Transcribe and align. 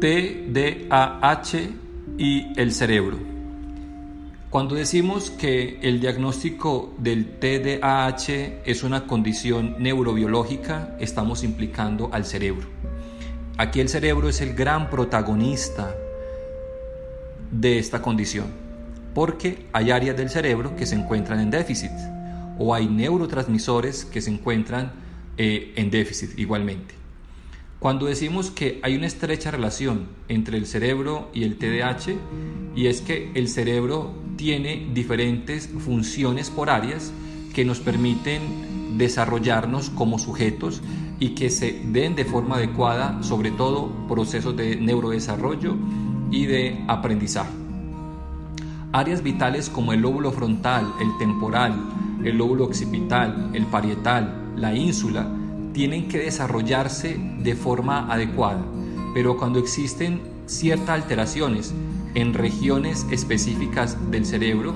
TDAH 0.00 1.58
y 2.18 2.52
el 2.56 2.70
cerebro. 2.72 3.18
Cuando 4.48 4.76
decimos 4.76 5.30
que 5.30 5.80
el 5.82 6.00
diagnóstico 6.00 6.94
del 6.98 7.38
TDAH 7.40 8.62
es 8.64 8.84
una 8.84 9.08
condición 9.08 9.74
neurobiológica, 9.80 10.96
estamos 11.00 11.42
implicando 11.42 12.10
al 12.12 12.24
cerebro. 12.24 12.68
Aquí 13.56 13.80
el 13.80 13.88
cerebro 13.88 14.28
es 14.28 14.40
el 14.40 14.54
gran 14.54 14.88
protagonista 14.88 15.92
de 17.50 17.80
esta 17.80 18.00
condición, 18.00 18.46
porque 19.14 19.66
hay 19.72 19.90
áreas 19.90 20.16
del 20.16 20.30
cerebro 20.30 20.76
que 20.76 20.86
se 20.86 20.94
encuentran 20.94 21.40
en 21.40 21.50
déficit 21.50 21.90
o 22.56 22.72
hay 22.72 22.86
neurotransmisores 22.86 24.04
que 24.04 24.20
se 24.20 24.30
encuentran 24.30 24.92
eh, 25.36 25.72
en 25.74 25.90
déficit 25.90 26.38
igualmente. 26.38 26.97
Cuando 27.78 28.06
decimos 28.06 28.50
que 28.50 28.80
hay 28.82 28.96
una 28.96 29.06
estrecha 29.06 29.52
relación 29.52 30.08
entre 30.28 30.58
el 30.58 30.66
cerebro 30.66 31.28
y 31.32 31.44
el 31.44 31.58
TDAH, 31.58 32.16
y 32.74 32.86
es 32.88 33.00
que 33.02 33.30
el 33.34 33.48
cerebro 33.48 34.12
tiene 34.36 34.88
diferentes 34.92 35.68
funciones 35.68 36.50
por 36.50 36.70
áreas 36.70 37.12
que 37.54 37.64
nos 37.64 37.78
permiten 37.78 38.98
desarrollarnos 38.98 39.90
como 39.90 40.18
sujetos 40.18 40.82
y 41.20 41.30
que 41.30 41.50
se 41.50 41.80
den 41.84 42.16
de 42.16 42.24
forma 42.24 42.56
adecuada, 42.56 43.22
sobre 43.22 43.52
todo 43.52 43.92
procesos 44.08 44.56
de 44.56 44.74
neurodesarrollo 44.74 45.76
y 46.32 46.46
de 46.46 46.84
aprendizaje. 46.88 47.52
Áreas 48.90 49.22
vitales 49.22 49.70
como 49.70 49.92
el 49.92 50.00
lóbulo 50.00 50.32
frontal, 50.32 50.92
el 51.00 51.16
temporal, 51.18 51.74
el 52.24 52.38
lóbulo 52.38 52.64
occipital, 52.64 53.50
el 53.54 53.66
parietal, 53.66 54.52
la 54.56 54.74
ínsula, 54.74 55.28
tienen 55.72 56.08
que 56.08 56.18
desarrollarse 56.18 57.18
de 57.40 57.54
forma 57.54 58.12
adecuada, 58.12 58.64
pero 59.14 59.36
cuando 59.36 59.58
existen 59.58 60.20
ciertas 60.46 60.90
alteraciones 60.90 61.74
en 62.14 62.34
regiones 62.34 63.06
específicas 63.10 64.10
del 64.10 64.24
cerebro, 64.24 64.74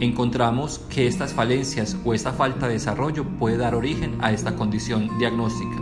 encontramos 0.00 0.80
que 0.88 1.06
estas 1.06 1.32
falencias 1.32 1.96
o 2.04 2.14
esta 2.14 2.32
falta 2.32 2.66
de 2.66 2.74
desarrollo 2.74 3.24
puede 3.24 3.58
dar 3.58 3.74
origen 3.74 4.16
a 4.20 4.32
esta 4.32 4.56
condición 4.56 5.18
diagnóstica. 5.18 5.76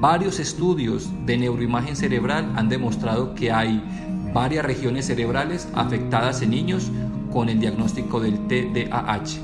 Varios 0.00 0.38
estudios 0.38 1.10
de 1.26 1.38
neuroimagen 1.38 1.96
cerebral 1.96 2.52
han 2.56 2.68
demostrado 2.68 3.34
que 3.34 3.52
hay 3.52 3.82
varias 4.32 4.64
regiones 4.64 5.06
cerebrales 5.06 5.68
afectadas 5.74 6.42
en 6.42 6.50
niños 6.50 6.90
con 7.32 7.48
el 7.48 7.60
diagnóstico 7.60 8.20
del 8.20 8.46
TDAH. 8.46 9.38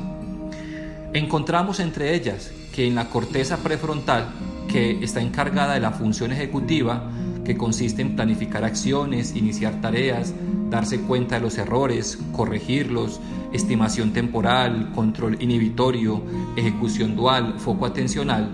Encontramos 1.13 1.81
entre 1.81 2.15
ellas 2.15 2.51
que 2.77 2.87
en 2.87 2.95
la 2.95 3.09
corteza 3.09 3.57
prefrontal, 3.57 4.29
que 4.69 5.03
está 5.03 5.23
encargada 5.23 5.73
de 5.73 5.81
la 5.81 5.93
función 5.93 6.31
ejecutiva, 6.31 7.11
que 7.43 7.57
consiste 7.57 8.03
en 8.03 8.15
planificar 8.17 8.65
acciones, 8.65 9.35
iniciar 9.35 9.81
tareas, 9.81 10.35
darse 10.69 11.01
cuenta 11.01 11.37
de 11.37 11.41
los 11.41 11.57
errores, 11.57 12.19
corregirlos, 12.33 13.19
estimación 13.55 14.13
temporal, 14.13 14.93
control 14.95 15.41
inhibitorio, 15.41 16.23
ejecución 16.55 17.17
dual, 17.17 17.55
foco 17.56 17.87
atencional, 17.87 18.50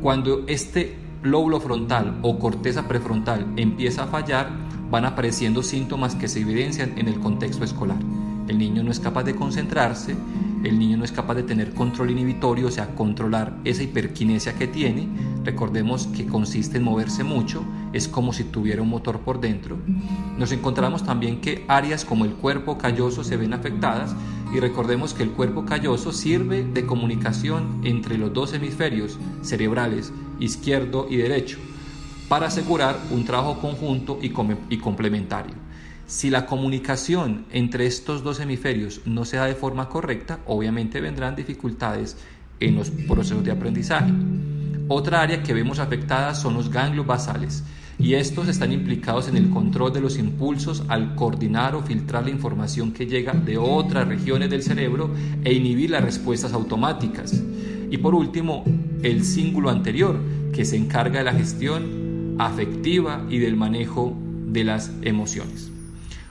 cuando 0.00 0.44
este 0.46 0.94
lóbulo 1.24 1.58
frontal 1.58 2.20
o 2.22 2.38
corteza 2.38 2.86
prefrontal 2.86 3.52
empieza 3.56 4.04
a 4.04 4.06
fallar, 4.06 4.48
van 4.90 5.06
apareciendo 5.06 5.64
síntomas 5.64 6.14
que 6.14 6.28
se 6.28 6.38
evidencian 6.38 6.96
en 6.98 7.08
el 7.08 7.18
contexto 7.18 7.64
escolar. 7.64 7.98
El 8.46 8.58
niño 8.58 8.84
no 8.84 8.92
es 8.92 9.00
capaz 9.00 9.24
de 9.24 9.34
concentrarse, 9.34 10.14
el 10.64 10.78
niño 10.78 10.96
no 10.96 11.04
es 11.04 11.12
capaz 11.12 11.34
de 11.34 11.42
tener 11.42 11.74
control 11.74 12.10
inhibitorio, 12.10 12.68
o 12.68 12.70
sea, 12.70 12.94
controlar 12.94 13.56
esa 13.64 13.82
hiperquinesia 13.82 14.54
que 14.54 14.66
tiene. 14.66 15.08
Recordemos 15.44 16.06
que 16.08 16.26
consiste 16.26 16.78
en 16.78 16.84
moverse 16.84 17.22
mucho, 17.22 17.64
es 17.92 18.08
como 18.08 18.32
si 18.32 18.44
tuviera 18.44 18.82
un 18.82 18.88
motor 18.88 19.20
por 19.20 19.40
dentro. 19.40 19.76
Nos 20.38 20.52
encontramos 20.52 21.04
también 21.04 21.40
que 21.40 21.64
áreas 21.68 22.04
como 22.04 22.24
el 22.24 22.32
cuerpo 22.32 22.78
calloso 22.78 23.24
se 23.24 23.36
ven 23.36 23.52
afectadas 23.52 24.14
y 24.54 24.60
recordemos 24.60 25.14
que 25.14 25.22
el 25.22 25.30
cuerpo 25.30 25.64
calloso 25.64 26.12
sirve 26.12 26.64
de 26.64 26.86
comunicación 26.86 27.80
entre 27.84 28.18
los 28.18 28.32
dos 28.32 28.52
hemisferios 28.52 29.18
cerebrales, 29.42 30.12
izquierdo 30.40 31.06
y 31.10 31.16
derecho, 31.16 31.58
para 32.28 32.46
asegurar 32.46 32.98
un 33.10 33.24
trabajo 33.24 33.60
conjunto 33.60 34.18
y, 34.22 34.32
y 34.70 34.78
complementario. 34.78 35.63
Si 36.06 36.28
la 36.28 36.44
comunicación 36.44 37.46
entre 37.50 37.86
estos 37.86 38.22
dos 38.22 38.38
hemisferios 38.38 39.00
no 39.06 39.24
se 39.24 39.38
da 39.38 39.46
de 39.46 39.54
forma 39.54 39.88
correcta, 39.88 40.40
obviamente 40.46 41.00
vendrán 41.00 41.34
dificultades 41.34 42.18
en 42.60 42.76
los 42.76 42.90
procesos 42.90 43.42
de 43.42 43.50
aprendizaje. 43.50 44.12
Otra 44.88 45.22
área 45.22 45.42
que 45.42 45.54
vemos 45.54 45.78
afectada 45.78 46.34
son 46.34 46.52
los 46.54 46.70
ganglios 46.70 47.06
basales 47.06 47.64
y 47.98 48.14
estos 48.14 48.48
están 48.48 48.70
implicados 48.70 49.28
en 49.28 49.38
el 49.38 49.48
control 49.48 49.94
de 49.94 50.02
los 50.02 50.18
impulsos 50.18 50.84
al 50.88 51.14
coordinar 51.14 51.74
o 51.74 51.82
filtrar 51.82 52.24
la 52.24 52.30
información 52.30 52.92
que 52.92 53.06
llega 53.06 53.32
de 53.32 53.56
otras 53.56 54.06
regiones 54.06 54.50
del 54.50 54.62
cerebro 54.62 55.10
e 55.42 55.54
inhibir 55.54 55.90
las 55.90 56.04
respuestas 56.04 56.52
automáticas. 56.52 57.42
Y 57.90 57.96
por 57.96 58.14
último, 58.14 58.62
el 59.02 59.24
cíngulo 59.24 59.70
anterior, 59.70 60.20
que 60.52 60.66
se 60.66 60.76
encarga 60.76 61.20
de 61.20 61.24
la 61.24 61.32
gestión 61.32 62.36
afectiva 62.38 63.24
y 63.30 63.38
del 63.38 63.56
manejo 63.56 64.14
de 64.48 64.64
las 64.64 64.92
emociones. 65.02 65.70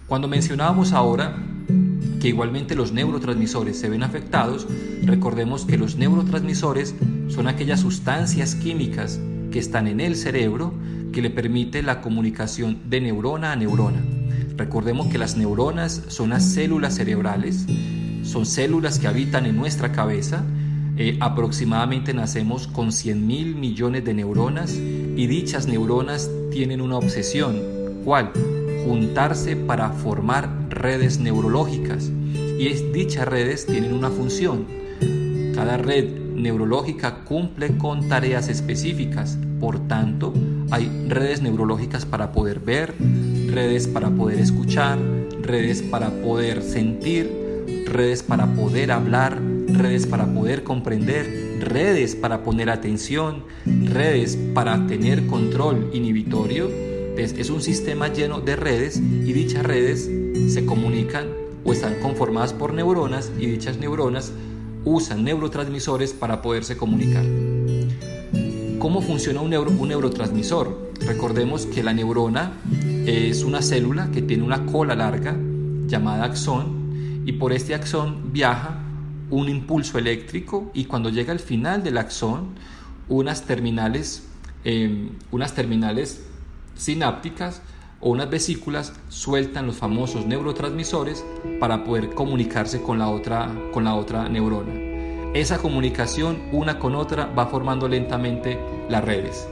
Cuando 0.07 0.27
mencionábamos 0.27 0.91
ahora 0.93 1.35
que 2.19 2.27
igualmente 2.27 2.75
los 2.75 2.91
neurotransmisores 2.91 3.79
se 3.79 3.89
ven 3.89 4.03
afectados, 4.03 4.67
recordemos 5.03 5.65
que 5.65 5.77
los 5.77 5.95
neurotransmisores 5.95 6.95
son 7.29 7.47
aquellas 7.47 7.79
sustancias 7.79 8.55
químicas 8.55 9.19
que 9.51 9.59
están 9.59 9.87
en 9.87 9.99
el 9.99 10.15
cerebro 10.15 10.73
que 11.11 11.21
le 11.21 11.29
permite 11.29 11.83
la 11.83 12.01
comunicación 12.01 12.79
de 12.89 13.01
neurona 13.01 13.51
a 13.53 13.55
neurona. 13.55 14.03
Recordemos 14.57 15.07
que 15.07 15.17
las 15.17 15.37
neuronas 15.37 16.03
son 16.07 16.29
las 16.31 16.43
células 16.43 16.95
cerebrales, 16.95 17.65
son 18.23 18.45
células 18.45 18.99
que 18.99 19.07
habitan 19.07 19.45
en 19.45 19.55
nuestra 19.55 19.91
cabeza. 19.91 20.43
Eh, 20.97 21.17
aproximadamente 21.21 22.13
nacemos 22.13 22.67
con 22.67 22.91
100 22.91 23.25
mil 23.25 23.55
millones 23.55 24.05
de 24.05 24.13
neuronas 24.13 24.75
y 24.75 25.27
dichas 25.27 25.67
neuronas 25.67 26.29
tienen 26.51 26.81
una 26.81 26.97
obsesión. 26.97 27.59
¿Cuál? 28.03 28.31
Juntarse 28.85 29.55
para 29.55 29.89
formar 29.89 30.49
redes 30.69 31.19
neurológicas. 31.19 32.11
Y 32.59 32.69
dichas 32.93 33.27
redes 33.27 33.65
tienen 33.65 33.93
una 33.93 34.09
función. 34.09 34.65
Cada 35.55 35.77
red 35.77 36.23
neurológica 36.35 37.23
cumple 37.23 37.77
con 37.77 38.07
tareas 38.09 38.49
específicas, 38.49 39.37
por 39.59 39.87
tanto 39.87 40.33
hay 40.71 40.89
redes 41.07 41.41
neurológicas 41.41 42.05
para 42.05 42.31
poder 42.31 42.59
ver, 42.59 42.95
redes 43.47 43.87
para 43.87 44.09
poder 44.09 44.39
escuchar, 44.39 44.97
redes 45.41 45.81
para 45.81 46.09
poder 46.09 46.61
sentir, 46.63 47.85
redes 47.85 48.23
para 48.23 48.47
poder 48.55 48.91
hablar, 48.91 49.39
redes 49.67 50.07
para 50.07 50.25
poder 50.25 50.63
comprender, 50.63 51.59
redes 51.61 52.15
para 52.15 52.43
poner 52.43 52.69
atención, 52.69 53.43
redes 53.65 54.37
para 54.53 54.87
tener 54.87 55.27
control 55.27 55.91
inhibitorio 55.93 56.92
es 57.17 57.49
un 57.49 57.61
sistema 57.61 58.07
lleno 58.07 58.41
de 58.41 58.55
redes 58.55 58.97
y 58.97 59.33
dichas 59.33 59.63
redes 59.63 60.09
se 60.47 60.65
comunican 60.65 61.27
o 61.63 61.71
están 61.71 61.99
conformadas 62.01 62.53
por 62.53 62.73
neuronas 62.73 63.31
y 63.39 63.45
dichas 63.45 63.77
neuronas 63.77 64.31
usan 64.83 65.23
neurotransmisores 65.23 66.11
para 66.13 66.41
poderse 66.41 66.75
comunicar. 66.75 67.23
¿Cómo 68.79 69.01
funciona 69.01 69.41
un, 69.41 69.53
un 69.53 69.87
neurotransmisor? 69.87 70.91
Recordemos 71.05 71.67
que 71.67 71.83
la 71.83 71.93
neurona 71.93 72.53
es 73.05 73.43
una 73.43 73.61
célula 73.61 74.09
que 74.11 74.21
tiene 74.21 74.43
una 74.43 74.65
cola 74.65 74.95
larga 74.95 75.37
llamada 75.87 76.25
axón 76.25 77.23
y 77.25 77.33
por 77.33 77.53
este 77.53 77.75
axón 77.75 78.33
viaja 78.33 78.79
un 79.29 79.49
impulso 79.49 79.97
eléctrico 79.99 80.71
y 80.73 80.85
cuando 80.85 81.09
llega 81.09 81.31
al 81.31 81.39
final 81.39 81.83
del 81.83 81.97
axón 81.97 82.49
unas 83.07 83.43
terminales, 83.43 84.23
em, 84.63 85.09
unas 85.31 85.53
terminales 85.53 86.21
sinápticas 86.83 87.61
o 87.99 88.09
unas 88.09 88.29
vesículas 88.29 88.93
sueltan 89.07 89.65
los 89.65 89.77
famosos 89.77 90.25
neurotransmisores 90.25 91.25
para 91.59 91.83
poder 91.83 92.13
comunicarse 92.13 92.81
con 92.81 92.99
la 92.99 93.09
otra, 93.09 93.49
con 93.71 93.85
la 93.85 93.95
otra 93.95 94.27
neurona. 94.27 94.73
Esa 95.33 95.57
comunicación 95.57 96.43
una 96.51 96.77
con 96.77 96.95
otra 96.95 97.25
va 97.25 97.47
formando 97.47 97.87
lentamente 97.87 98.59
las 98.89 99.03
redes. 99.03 99.47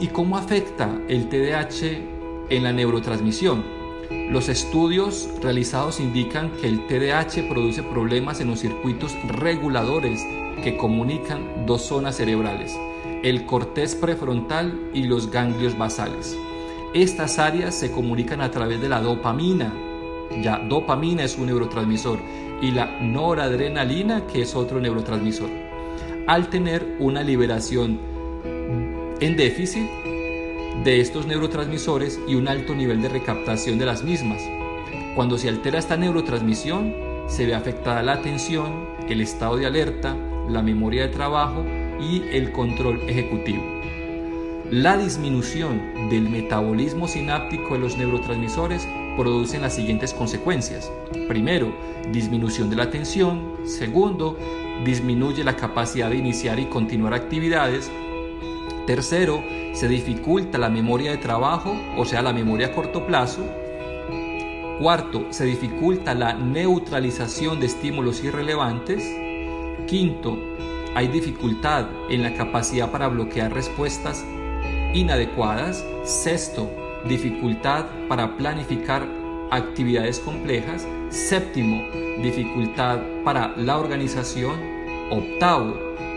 ¿Y 0.00 0.06
cómo 0.08 0.36
afecta 0.36 0.96
el 1.08 1.28
TDAH 1.28 2.50
en 2.50 2.62
la 2.62 2.72
neurotransmisión? 2.72 3.64
Los 4.30 4.48
estudios 4.48 5.28
realizados 5.42 5.98
indican 5.98 6.50
que 6.60 6.68
el 6.68 6.86
TDAH 6.86 7.48
produce 7.48 7.82
problemas 7.82 8.40
en 8.40 8.48
los 8.48 8.60
circuitos 8.60 9.12
reguladores 9.26 10.22
que 10.62 10.76
comunican 10.76 11.66
dos 11.66 11.82
zonas 11.82 12.16
cerebrales, 12.16 12.78
el 13.22 13.46
cortés 13.46 13.94
prefrontal 13.94 14.90
y 14.92 15.04
los 15.04 15.30
ganglios 15.30 15.78
basales. 15.78 16.36
Estas 16.92 17.38
áreas 17.38 17.74
se 17.74 17.92
comunican 17.92 18.40
a 18.40 18.50
través 18.50 18.80
de 18.80 18.88
la 18.88 19.00
dopamina, 19.00 19.72
ya 20.42 20.58
dopamina 20.58 21.22
es 21.22 21.38
un 21.38 21.46
neurotransmisor, 21.46 22.18
y 22.60 22.72
la 22.72 22.98
noradrenalina, 23.00 24.26
que 24.26 24.42
es 24.42 24.54
otro 24.54 24.80
neurotransmisor. 24.80 25.48
Al 26.26 26.48
tener 26.48 26.96
una 26.98 27.22
liberación 27.22 27.98
en 29.20 29.36
déficit 29.36 29.88
de 30.84 31.00
estos 31.00 31.26
neurotransmisores 31.26 32.20
y 32.26 32.34
un 32.34 32.48
alto 32.48 32.74
nivel 32.74 33.02
de 33.02 33.08
recaptación 33.08 33.78
de 33.78 33.86
las 33.86 34.02
mismas. 34.02 34.42
Cuando 35.14 35.38
se 35.38 35.48
altera 35.48 35.78
esta 35.78 35.96
neurotransmisión, 35.96 36.94
se 37.28 37.46
ve 37.46 37.54
afectada 37.54 38.02
la 38.02 38.14
atención, 38.14 38.86
el 39.08 39.20
estado 39.20 39.56
de 39.56 39.66
alerta, 39.66 40.16
la 40.48 40.62
memoria 40.62 41.02
de 41.02 41.08
trabajo 41.08 41.64
y 42.00 42.22
el 42.32 42.52
control 42.52 43.00
ejecutivo. 43.08 43.62
La 44.70 44.96
disminución 44.96 46.08
del 46.08 46.30
metabolismo 46.30 47.06
sináptico 47.06 47.74
de 47.74 47.80
los 47.80 47.98
neurotransmisores 47.98 48.88
produce 49.18 49.58
las 49.58 49.74
siguientes 49.74 50.14
consecuencias. 50.14 50.90
Primero, 51.28 51.74
disminución 52.10 52.70
de 52.70 52.76
la 52.76 52.84
atención. 52.84 53.56
Segundo, 53.64 54.38
disminuye 54.84 55.44
la 55.44 55.56
capacidad 55.56 56.08
de 56.08 56.16
iniciar 56.16 56.58
y 56.58 56.66
continuar 56.66 57.12
actividades. 57.12 57.90
Tercero, 58.86 59.42
se 59.74 59.88
dificulta 59.88 60.58
la 60.58 60.70
memoria 60.70 61.10
de 61.10 61.18
trabajo, 61.18 61.76
o 61.96 62.04
sea, 62.04 62.22
la 62.22 62.32
memoria 62.32 62.68
a 62.68 62.72
corto 62.72 63.06
plazo. 63.06 63.42
Cuarto, 64.80 65.26
se 65.30 65.44
dificulta 65.44 66.14
la 66.14 66.32
neutralización 66.32 67.60
de 67.60 67.66
estímulos 67.66 68.24
irrelevantes. 68.24 69.04
Quinto, 69.86 70.38
hay 70.94 71.08
dificultad 71.08 71.86
en 72.10 72.22
la 72.22 72.34
capacidad 72.34 72.90
para 72.90 73.08
bloquear 73.08 73.52
respuestas 73.52 74.24
inadecuadas. 74.92 75.84
Sexto, 76.04 76.70
dificultad 77.08 77.86
para 78.08 78.36
planificar 78.36 79.06
actividades 79.50 80.20
complejas. 80.20 80.86
Séptimo, 81.08 81.82
dificultad 82.22 83.00
para 83.24 83.56
la 83.56 83.78
organización. 83.78 84.60
Octavo, 85.10 85.74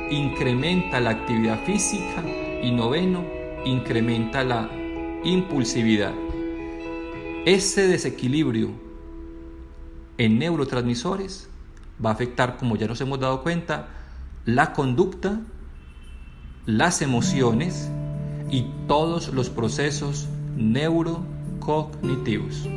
incrementa 0.09 0.99
la 0.99 1.11
actividad 1.11 1.63
física. 1.63 2.23
Y 2.61 2.71
noveno, 2.71 3.23
incrementa 3.63 4.43
la 4.43 4.69
impulsividad. 5.23 6.13
Ese 7.45 7.87
desequilibrio 7.87 8.71
en 10.17 10.39
neurotransmisores 10.39 11.49
va 12.03 12.09
a 12.09 12.13
afectar, 12.13 12.57
como 12.57 12.75
ya 12.75 12.87
nos 12.87 12.99
hemos 13.01 13.19
dado 13.19 13.43
cuenta, 13.43 13.87
la 14.45 14.73
conducta, 14.73 15.41
las 16.65 17.01
emociones 17.01 17.89
y 18.49 18.67
todos 18.87 19.33
los 19.33 19.49
procesos 19.49 20.27
neurocognitivos. 20.55 22.67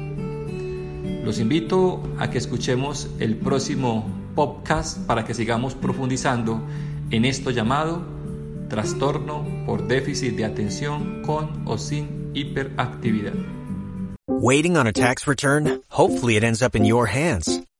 Los 1.25 1.39
invito 1.39 2.03
a 2.19 2.31
que 2.31 2.39
escuchemos 2.39 3.11
el 3.19 3.37
próximo 3.37 4.07
podcast 4.35 4.99
para 5.07 5.25
que 5.25 5.35
sigamos 5.35 5.75
profundizando 5.75 6.63
en 7.11 7.25
esto 7.25 7.51
llamado 7.51 8.03
trastorno 8.69 9.45
por 9.67 9.89
déficit 9.89 10.37
de 10.37 10.45
atención 10.45 11.23
con 11.23 11.67
o 11.67 11.77
sin 11.77 12.31
hiperactividad. 12.35 13.35
Waiting 14.27 14.77
on 14.77 14.87
a 14.87 14.93
tax 14.93 15.27
return? 15.27 15.83
Hopefully 15.89 16.37
it 16.37 16.45
ends 16.45 16.63
up 16.63 16.77
in 16.77 16.85
your 16.85 17.07
hands. 17.07 17.68